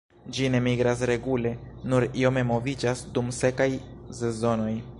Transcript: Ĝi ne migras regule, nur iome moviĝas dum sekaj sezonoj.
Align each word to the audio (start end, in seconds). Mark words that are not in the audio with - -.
Ĝi 0.35 0.47
ne 0.53 0.59
migras 0.67 1.01
regule, 1.09 1.51
nur 1.91 2.05
iome 2.21 2.43
moviĝas 2.53 3.03
dum 3.19 3.29
sekaj 3.41 3.69
sezonoj. 4.23 4.71